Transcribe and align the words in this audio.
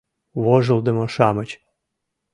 Вожылдымо-шамыч!.. 0.43 1.49